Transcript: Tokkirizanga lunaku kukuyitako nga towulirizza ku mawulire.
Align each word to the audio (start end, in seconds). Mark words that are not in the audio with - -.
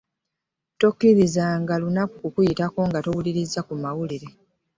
Tokkirizanga 0.81 1.73
lunaku 1.83 2.15
kukuyitako 2.21 2.79
nga 2.89 2.99
towulirizza 3.05 3.59
ku 3.67 3.73
mawulire. 3.81 4.27